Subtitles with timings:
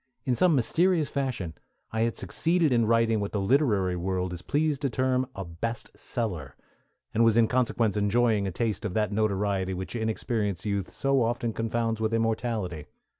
[0.25, 1.53] In some mysterious fashion
[1.91, 5.91] I had succeeded in writing what the literary world is pleased to term a "best
[5.95, 6.55] seller,"
[7.13, 11.53] and was in consequence enjoying a taste of that notoriety which inexperienced youth so often
[11.53, 12.87] confounds with immortality.